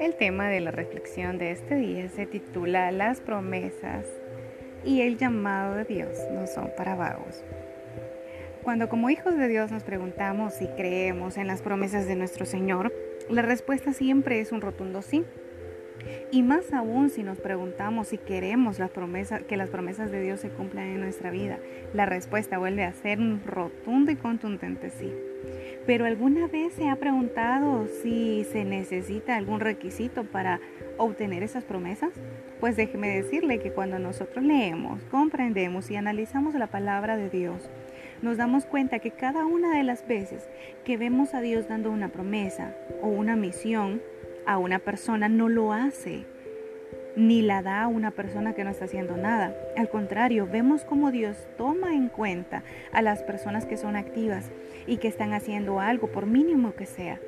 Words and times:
El 0.00 0.14
tema 0.18 0.48
de 0.48 0.60
la 0.60 0.70
reflexión 0.70 1.38
de 1.38 1.52
este 1.52 1.76
día 1.76 2.08
se 2.08 2.26
titula 2.26 2.90
Las 2.92 3.20
promesas 3.20 4.06
y 4.84 5.02
el 5.02 5.16
llamado 5.18 5.74
de 5.76 5.84
Dios 5.84 6.18
no 6.32 6.46
son 6.46 6.70
para 6.76 6.94
vagos. 6.94 7.42
Cuando 8.62 8.88
como 8.88 9.10
hijos 9.10 9.36
de 9.36 9.48
Dios 9.48 9.70
nos 9.70 9.82
preguntamos 9.82 10.54
si 10.54 10.66
creemos 10.68 11.36
en 11.36 11.46
las 11.46 11.62
promesas 11.62 12.06
de 12.06 12.16
nuestro 12.16 12.46
Señor, 12.46 12.92
la 13.28 13.42
respuesta 13.42 13.92
siempre 13.92 14.40
es 14.40 14.52
un 14.52 14.60
rotundo 14.60 15.02
sí. 15.02 15.24
Y 16.30 16.42
más 16.42 16.72
aún 16.72 17.10
si 17.10 17.22
nos 17.22 17.38
preguntamos 17.38 18.08
si 18.08 18.18
queremos 18.18 18.78
que 19.46 19.56
las 19.56 19.70
promesas 19.70 20.10
de 20.10 20.20
Dios 20.20 20.40
se 20.40 20.50
cumplan 20.50 20.86
en 20.88 21.00
nuestra 21.00 21.30
vida, 21.30 21.58
la 21.92 22.06
respuesta 22.06 22.58
vuelve 22.58 22.84
a 22.84 22.92
ser 22.92 23.20
un 23.20 23.42
rotundo 23.44 24.10
y 24.10 24.16
contundente 24.16 24.90
sí. 24.90 25.12
Pero 25.86 26.06
¿alguna 26.06 26.46
vez 26.48 26.72
se 26.72 26.88
ha 26.88 26.96
preguntado 26.96 27.86
si 28.02 28.44
se 28.44 28.64
necesita 28.64 29.36
algún 29.36 29.60
requisito 29.60 30.24
para 30.24 30.60
obtener 30.96 31.42
esas 31.42 31.64
promesas? 31.64 32.10
Pues 32.58 32.76
déjeme 32.76 33.08
decirle 33.08 33.58
que 33.58 33.72
cuando 33.72 33.98
nosotros 33.98 34.44
leemos, 34.44 35.02
comprendemos 35.10 35.90
y 35.90 35.96
analizamos 35.96 36.54
la 36.54 36.68
palabra 36.68 37.16
de 37.16 37.28
Dios, 37.28 37.68
nos 38.22 38.38
damos 38.38 38.64
cuenta 38.64 39.00
que 39.00 39.10
cada 39.10 39.44
una 39.44 39.76
de 39.76 39.82
las 39.82 40.06
veces 40.08 40.48
que 40.84 40.96
vemos 40.96 41.34
a 41.34 41.42
Dios 41.42 41.68
dando 41.68 41.90
una 41.90 42.08
promesa 42.08 42.74
o 43.02 43.08
una 43.08 43.36
misión 43.36 44.00
a 44.46 44.58
una 44.58 44.78
persona, 44.78 45.28
no 45.28 45.48
lo 45.48 45.72
hace 45.72 46.24
ni 47.16 47.42
la 47.42 47.62
da 47.62 47.82
a 47.82 47.88
una 47.88 48.10
persona 48.10 48.54
que 48.54 48.64
no 48.64 48.70
está 48.70 48.86
haciendo 48.86 49.16
nada. 49.16 49.54
Al 49.76 49.88
contrario, 49.88 50.48
vemos 50.50 50.84
cómo 50.84 51.10
Dios 51.10 51.36
toma 51.56 51.94
en 51.94 52.08
cuenta 52.08 52.64
a 52.92 53.02
las 53.02 53.22
personas 53.22 53.66
que 53.66 53.76
son 53.76 53.96
activas 53.96 54.50
y 54.86 54.96
que 54.96 55.08
están 55.08 55.32
haciendo 55.32 55.80
algo, 55.80 56.08
por 56.08 56.26
mínimo 56.26 56.74
que 56.74 56.86
sea. 56.86 57.20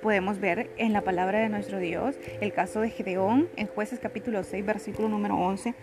Podemos 0.00 0.38
ver 0.38 0.68
en 0.76 0.92
la 0.92 1.00
palabra 1.00 1.38
de 1.38 1.48
nuestro 1.48 1.78
Dios 1.78 2.16
el 2.42 2.52
caso 2.52 2.82
de 2.82 2.90
Gedeón 2.90 3.48
en 3.56 3.68
jueces 3.68 4.00
capítulo 4.00 4.44
6 4.44 4.64
versículo 4.64 5.08
número 5.08 5.34
11. 5.36 5.74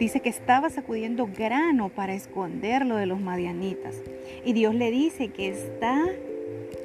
Dice 0.00 0.18
que 0.18 0.28
estaba 0.28 0.68
sacudiendo 0.68 1.28
grano 1.28 1.88
para 1.88 2.14
esconderlo 2.14 2.96
de 2.96 3.06
los 3.06 3.20
madianitas. 3.20 4.02
Y 4.44 4.52
Dios 4.52 4.74
le 4.74 4.90
dice 4.90 5.28
que 5.28 5.50
está 5.50 6.06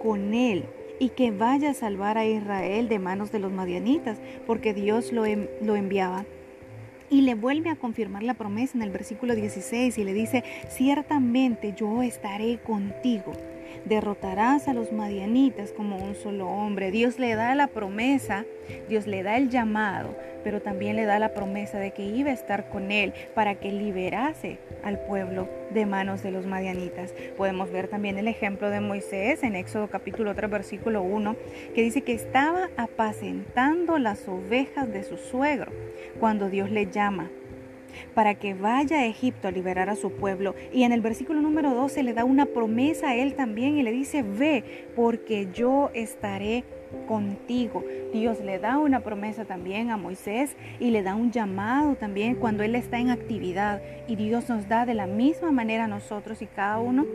con 0.04 0.36
él 0.36 0.66
y 1.00 1.10
que 1.10 1.32
vaya 1.32 1.72
a 1.72 1.74
salvar 1.74 2.18
a 2.18 2.26
Israel 2.26 2.88
de 2.90 3.00
manos 3.00 3.32
de 3.32 3.40
los 3.40 3.52
madianitas, 3.52 4.20
porque 4.46 4.74
Dios 4.74 5.12
lo, 5.12 5.24
lo 5.62 5.76
enviaba. 5.76 6.26
Y 7.10 7.22
le 7.22 7.36
vuelve 7.36 7.70
a 7.70 7.76
confirmar 7.76 8.24
la 8.24 8.34
promesa 8.34 8.78
en 8.78 8.82
el 8.82 8.90
versículo 8.90 9.36
16 9.36 9.98
y 9.98 10.04
le 10.04 10.14
dice, 10.14 10.44
ciertamente 10.70 11.74
yo 11.78 12.02
estaré 12.02 12.60
contigo 12.60 13.34
derrotarás 13.86 14.68
a 14.68 14.74
los 14.74 14.92
madianitas 14.92 15.72
como 15.72 15.98
un 15.98 16.16
solo 16.16 16.48
hombre. 16.48 16.92
Dios 16.92 17.20
le 17.20 17.36
da 17.36 17.56
la 17.56 17.68
promesa, 17.68 18.46
Dios 18.90 19.08
le 19.08 19.24
da 19.24 19.38
el 19.38 19.50
llamado, 19.50 20.16
pero 20.44 20.62
también 20.62 20.96
le 20.96 21.06
da 21.06 21.20
la 21.20 21.34
promesa 21.34 21.80
de 21.80 21.92
que 21.92 22.06
iba 22.06 22.30
a 22.30 22.34
estar 22.34 22.70
con 22.70 22.92
él 22.92 23.14
para 23.34 23.56
que 23.56 23.72
liberase 23.72 24.60
al 24.84 25.00
pueblo 25.00 25.48
de 25.72 25.86
manos 25.86 26.24
de 26.24 26.32
los 26.32 26.46
madianitas. 26.46 27.14
Podemos 27.38 27.72
ver 27.72 27.88
también 27.88 28.18
el 28.18 28.28
ejemplo 28.28 28.70
de 28.70 28.82
Moisés 28.82 29.44
en 29.44 29.56
Éxodo 29.56 29.88
capítulo 29.88 30.36
3 30.36 30.50
versículo 30.50 31.02
1, 31.02 31.36
que 31.74 31.82
dice 31.82 32.02
que 32.02 32.14
estaba 32.14 32.70
apacentando 32.78 33.98
las 33.98 34.28
ovejas 34.28 34.92
de 34.92 35.04
su 35.04 35.18
suegro 35.18 35.72
cuando 36.20 36.50
Dios 36.50 36.70
le 36.70 36.88
llama 36.88 37.30
para 38.14 38.36
que 38.36 38.54
vaya 38.54 39.00
a 39.00 39.06
Egipto 39.06 39.48
a 39.48 39.52
liberar 39.52 39.90
a 39.90 39.96
su 39.96 40.12
pueblo. 40.12 40.56
Y 40.74 40.84
en 40.84 40.92
el 40.92 41.02
versículo 41.02 41.42
número 41.42 41.74
12 41.74 42.04
le 42.04 42.14
da 42.14 42.24
una 42.24 42.46
promesa 42.46 43.10
a 43.10 43.16
él 43.16 43.36
también 43.36 43.78
y 43.78 43.84
le 43.84 43.92
dice, 43.92 44.24
ve, 44.24 44.64
porque 44.96 45.48
yo 45.54 45.90
estaré 45.94 46.64
contigo. 47.08 47.84
Dios 48.14 48.40
le 48.42 48.60
da 48.60 48.78
una 48.78 49.02
promesa 49.02 49.46
también 49.46 49.90
a 49.90 49.98
Moisés 49.98 50.56
y 50.80 50.92
le 50.92 51.04
da 51.04 51.16
un 51.16 51.32
llamado 51.32 51.96
también 51.96 52.36
cuando 52.36 52.64
él 52.64 52.76
está 52.76 53.00
en 53.00 53.10
actividad. 53.10 53.82
Y 54.08 54.16
Dios 54.16 54.50
nos 54.50 54.68
da 54.68 54.86
de 54.86 54.94
la 54.94 55.08
misma 55.08 55.52
manera 55.52 55.86
a 55.86 55.88
nosotros 55.88 56.42
y 56.42 56.46
cada 56.46 56.80
uno 56.80 57.06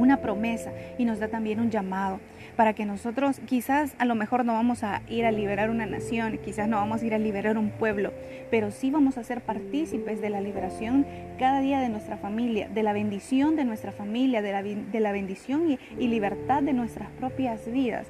una 0.00 0.16
promesa 0.16 0.72
y 0.98 1.04
nos 1.04 1.18
da 1.18 1.28
también 1.28 1.60
un 1.60 1.70
llamado 1.70 2.20
para 2.56 2.72
que 2.72 2.84
nosotros 2.84 3.40
quizás 3.46 3.94
a 3.98 4.04
lo 4.04 4.14
mejor 4.14 4.44
no 4.44 4.54
vamos 4.54 4.82
a 4.82 5.02
ir 5.08 5.26
a 5.26 5.30
liberar 5.30 5.70
una 5.70 5.86
nación, 5.86 6.38
quizás 6.44 6.68
no 6.68 6.76
vamos 6.76 7.02
a 7.02 7.06
ir 7.06 7.14
a 7.14 7.18
liberar 7.18 7.58
un 7.58 7.70
pueblo, 7.70 8.12
pero 8.50 8.70
sí 8.70 8.90
vamos 8.90 9.18
a 9.18 9.24
ser 9.24 9.42
partícipes 9.42 10.20
de 10.20 10.30
la 10.30 10.40
liberación 10.40 11.06
cada 11.38 11.60
día 11.60 11.80
de 11.80 11.88
nuestra 11.88 12.16
familia, 12.16 12.68
de 12.68 12.82
la 12.82 12.92
bendición 12.92 13.56
de 13.56 13.64
nuestra 13.64 13.92
familia, 13.92 14.42
de 14.42 14.52
la, 14.52 14.62
de 14.62 15.00
la 15.00 15.12
bendición 15.12 15.70
y, 15.70 15.78
y 15.98 16.08
libertad 16.08 16.62
de 16.62 16.72
nuestras 16.72 17.10
propias 17.10 17.70
vidas 17.70 18.06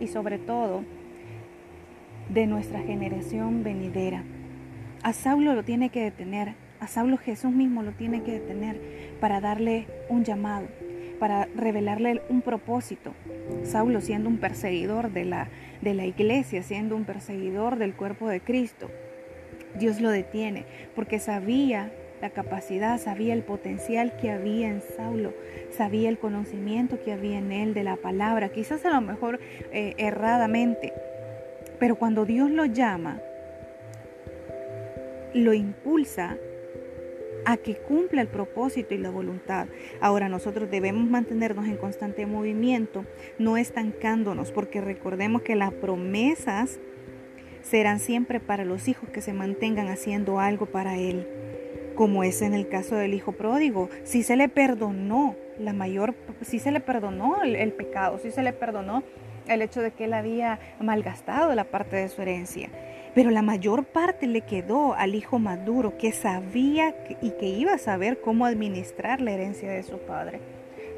y 0.00 0.06
sobre 0.06 0.38
todo 0.38 0.84
de 2.28 2.46
nuestra 2.46 2.80
generación 2.80 3.62
venidera. 3.64 4.22
A 5.02 5.12
Saulo 5.12 5.54
lo 5.54 5.64
tiene 5.64 5.90
que 5.90 6.02
detener, 6.02 6.54
a 6.78 6.86
Saulo 6.86 7.16
Jesús 7.16 7.50
mismo 7.50 7.82
lo 7.82 7.92
tiene 7.92 8.22
que 8.22 8.32
detener 8.32 8.80
para 9.20 9.40
darle 9.40 9.86
un 10.08 10.24
llamado 10.24 10.66
para 11.22 11.46
revelarle 11.54 12.20
un 12.30 12.42
propósito. 12.42 13.14
Saulo 13.62 14.00
siendo 14.00 14.28
un 14.28 14.38
perseguidor 14.38 15.12
de 15.12 15.24
la, 15.24 15.50
de 15.80 15.94
la 15.94 16.04
iglesia, 16.04 16.64
siendo 16.64 16.96
un 16.96 17.04
perseguidor 17.04 17.76
del 17.76 17.94
cuerpo 17.94 18.28
de 18.28 18.40
Cristo. 18.40 18.90
Dios 19.78 20.00
lo 20.00 20.10
detiene 20.10 20.64
porque 20.96 21.20
sabía 21.20 21.92
la 22.20 22.30
capacidad, 22.30 22.98
sabía 22.98 23.34
el 23.34 23.44
potencial 23.44 24.16
que 24.16 24.32
había 24.32 24.68
en 24.68 24.82
Saulo, 24.96 25.32
sabía 25.70 26.08
el 26.08 26.18
conocimiento 26.18 27.00
que 27.00 27.12
había 27.12 27.38
en 27.38 27.52
él 27.52 27.72
de 27.72 27.84
la 27.84 27.94
palabra, 27.94 28.48
quizás 28.48 28.84
a 28.84 28.90
lo 28.90 29.00
mejor 29.00 29.38
eh, 29.70 29.94
erradamente, 29.98 30.92
pero 31.78 31.94
cuando 31.94 32.24
Dios 32.24 32.50
lo 32.50 32.64
llama, 32.64 33.20
lo 35.34 35.54
impulsa 35.54 36.36
a 37.44 37.56
que 37.56 37.76
cumpla 37.76 38.22
el 38.22 38.28
propósito 38.28 38.94
y 38.94 38.98
la 38.98 39.10
voluntad. 39.10 39.66
Ahora 40.00 40.28
nosotros 40.28 40.70
debemos 40.70 41.08
mantenernos 41.08 41.66
en 41.66 41.76
constante 41.76 42.26
movimiento, 42.26 43.04
no 43.38 43.56
estancándonos, 43.56 44.52
porque 44.52 44.80
recordemos 44.80 45.42
que 45.42 45.56
las 45.56 45.72
promesas 45.72 46.80
serán 47.62 48.00
siempre 48.00 48.40
para 48.40 48.64
los 48.64 48.88
hijos 48.88 49.08
que 49.10 49.20
se 49.20 49.32
mantengan 49.32 49.88
haciendo 49.88 50.40
algo 50.40 50.66
para 50.66 50.96
Él, 50.96 51.26
como 51.94 52.24
es 52.24 52.42
en 52.42 52.54
el 52.54 52.68
caso 52.68 52.96
del 52.96 53.14
hijo 53.14 53.32
pródigo. 53.32 53.88
Si 54.04 54.22
se 54.22 54.36
le 54.36 54.48
perdonó 54.48 55.36
la 55.58 55.72
mayor, 55.72 56.14
si 56.42 56.58
se 56.58 56.70
le 56.72 56.80
perdonó 56.80 57.42
el, 57.42 57.56
el 57.56 57.72
pecado, 57.72 58.18
si 58.18 58.30
se 58.30 58.42
le 58.42 58.52
perdonó 58.52 59.02
el 59.48 59.62
hecho 59.62 59.80
de 59.80 59.92
que 59.92 60.04
él 60.04 60.14
había 60.14 60.58
malgastado 60.80 61.54
la 61.54 61.64
parte 61.64 61.96
de 61.96 62.08
su 62.08 62.22
herencia. 62.22 62.70
Pero 63.14 63.30
la 63.30 63.42
mayor 63.42 63.84
parte 63.84 64.26
le 64.26 64.40
quedó 64.40 64.94
al 64.94 65.14
hijo 65.14 65.38
maduro 65.38 65.98
que 65.98 66.12
sabía 66.12 66.94
y 67.20 67.30
que 67.32 67.46
iba 67.46 67.74
a 67.74 67.78
saber 67.78 68.20
cómo 68.20 68.46
administrar 68.46 69.20
la 69.20 69.32
herencia 69.32 69.70
de 69.70 69.82
su 69.82 69.98
padre. 69.98 70.40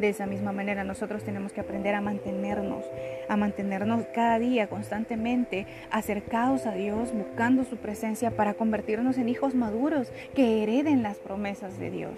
De 0.00 0.08
esa 0.08 0.26
misma 0.26 0.52
manera 0.52 0.84
nosotros 0.84 1.22
tenemos 1.22 1.52
que 1.52 1.60
aprender 1.60 1.94
a 1.94 2.00
mantenernos, 2.00 2.84
a 3.28 3.36
mantenernos 3.36 4.04
cada 4.14 4.38
día 4.38 4.66
constantemente 4.69 5.66
acercados 5.91 6.66
a 6.66 6.72
Dios, 6.72 7.12
buscando 7.12 7.64
su 7.64 7.76
presencia 7.76 8.32
para 8.32 8.54
convertirnos 8.54 9.19
en 9.19 9.28
hijos 9.28 9.54
maduros 9.54 10.12
que 10.34 10.62
hereden 10.62 11.02
las 11.02 11.19
promesas 11.19 11.78
de 11.78 11.91
Dios. 11.91 12.14